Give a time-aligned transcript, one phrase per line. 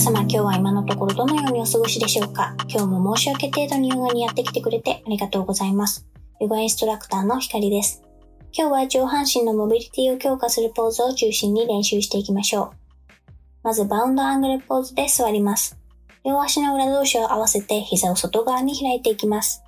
[0.00, 2.54] 皆様今日は今のところどのようにお過ごしでしょうか？
[2.70, 6.06] 今日も申し訳程度にヨガにやってきてくれてありがとうございます。
[6.40, 8.02] ヨガインストラクターのひかりです。
[8.50, 12.76] 今日は上半身のモビリティを強化するポーズを中心に練習していきましょう。
[13.62, 15.76] まずバウンドアングルポーズで座ります。
[16.24, 19.62] 両足の裏同士を合わせて膝を外側に開いていきます。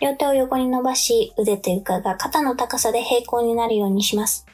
[0.00, 4.46] 両手を横に伸ばし、腕と床が肩の高さで平行になるようにします。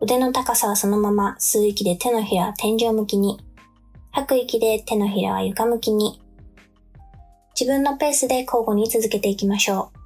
[0.00, 3.38] 腕の高さはそのまま、吸う息で手のひらは天井向きに、
[4.10, 6.20] 吐く息で手のひらは床向きに、
[7.58, 9.97] 自分のペースで交互に続けていきましょう。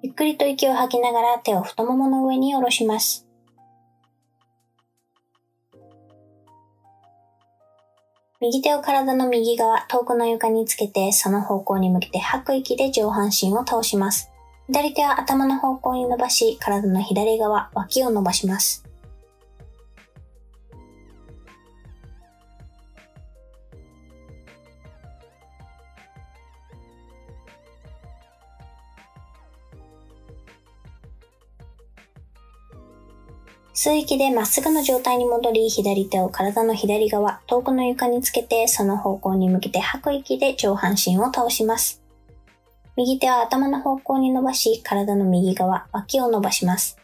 [0.00, 3.26] ゆっくりと息を吐きながら手を太ももの上に下ろします。
[8.40, 14.30] 右手を体の右側、遠くの床につけて、その方向に向けて吐く息で上半身を倒します。
[14.68, 18.87] 左手は頭の方向に伸ばし、体の左側、脇を伸ばします。
[33.80, 42.02] 吸う息でまっすぐの状態に戻り、左手を体の左側、遠くの床につけて、その方向に向けて吐く息で上半身を倒します。
[42.96, 46.97] 右手は頭の方向に伸ばし、体の右側、脇を伸ばします。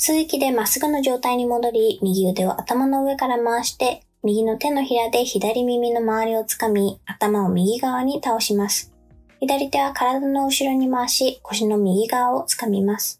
[0.00, 8.94] 吸う息でまっすぐの状態に戻り、右腕を頭の上から回して、右の手のひらで左耳の周りをつかみ、頭を右側に倒します。
[9.40, 13.19] 左手は体の後ろに回し、腰の右側をつかみます。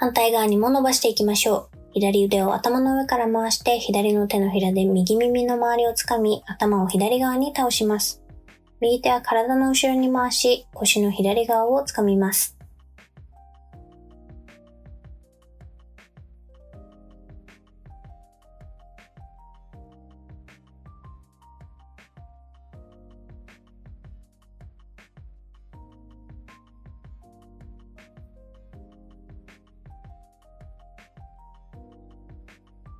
[0.00, 1.78] 反対側にも伸ばしていきましょう。
[1.92, 8.22] 左腕を頭の上から回して、左の手のひらで右耳の周りをつかみ、頭を左側に倒します。
[8.80, 12.56] 右手は体の後ろに回し、腰の左側をつかみます。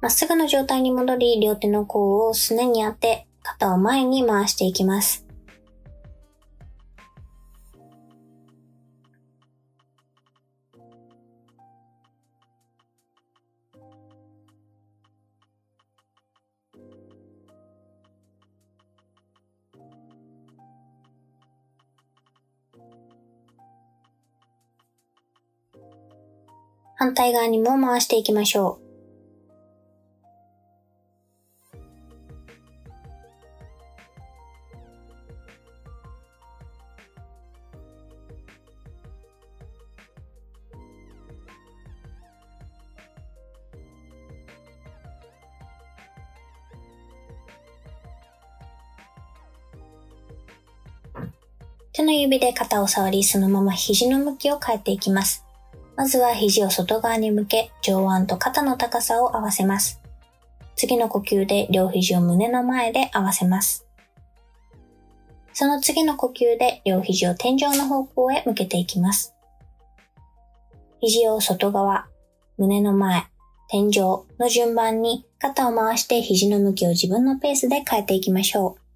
[0.00, 5.26] まっすぐの状態に戻り、両手の甲をすねに当て、肩を前に回していきます。
[26.96, 28.79] 反対側にも回していきましょう。
[52.00, 55.44] 手の指で肩を触り、そのまま肘の向きを変えていきます。
[55.96, 60.00] まずは肘を外側に向け、上腕と肩の高さを合わせます。
[60.76, 63.86] 次の呼吸で両肘を胸の前で合わせます。
[65.52, 69.34] その次の呼吸で両肘を天井の方向へ向けていきます。
[71.02, 72.06] 肘を外側、
[72.56, 73.26] 胸の前、
[73.68, 78.89] 天井の順番に肩を回して肘の向きを自分のペースで変えていきましょう。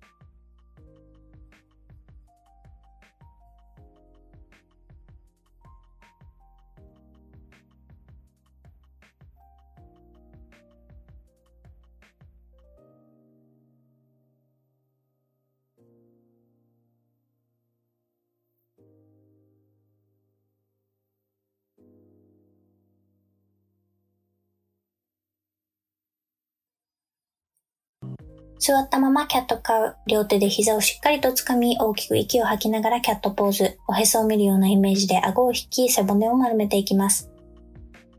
[28.58, 29.96] 座ったままキャットカウ。
[30.06, 33.78] 両手で膝をしっかりと掴み、大きく息を吐きながらキャットポーズ。
[33.88, 37.30] おへそを見るようなイメージで顎を引き、背骨を丸めていきます。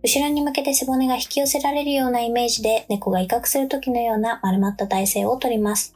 [0.03, 5.95] 後ろに向けて背骨が引き寄せられるようなイメージで猫が威嚇する時のような丸まった体勢をとります。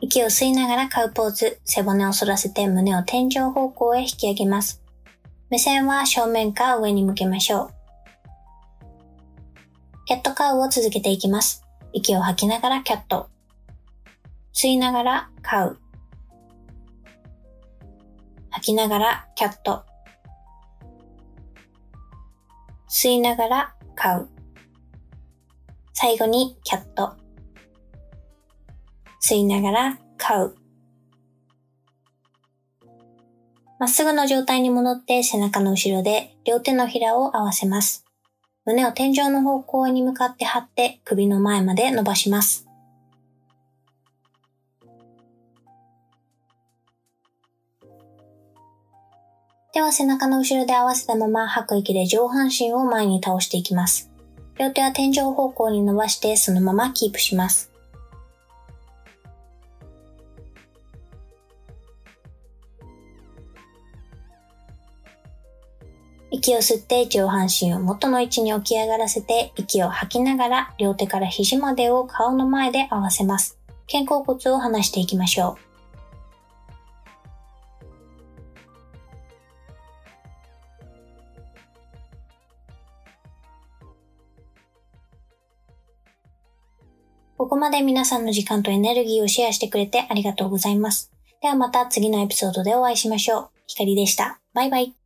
[0.00, 1.60] 息を吸いながらカウポーズ。
[1.64, 4.82] 背骨を反らせて胸を天井方向へ引き上げます。
[5.48, 7.70] 目線は正面か上に向けましょう。
[10.06, 11.65] キャットカウを続けていきます。
[11.96, 13.30] 息を吐きながらキャット。
[14.52, 15.78] 吸いながらカウ。
[18.50, 19.82] 吐きながらキャット。
[22.86, 24.28] 吸いながらカウ。
[25.94, 27.16] 最後にキャット。
[29.26, 30.54] 吸いながらカウ。
[33.78, 38.05] まっすぐの状態に戻って背中の後ろで両手のひらを合わせます。
[38.66, 42.66] 胸を天井の方向に向かって張って首の前まで伸ばします。
[49.72, 54.10] 手は背中の後ろで合わせたまま吐く息で上半身を前に倒していきます。
[54.58, 57.70] 両手は天井方向に伸ばしてそのままキープします。
[66.36, 73.58] 息を吸って上半身を元の位置に起き上がらせて息を吐きながら両手から肘までを顔の前で合わせます。
[73.90, 75.66] 肩甲骨を離していきましょう。
[87.38, 91.10] ここまで皆さんの時間とエネルギーをシェアしてくれてありがとうございます。
[91.40, 93.48] ではまた次のエピソードでお会いしましょう。
[93.66, 94.40] ひかりでした。
[94.52, 95.05] バイバイ。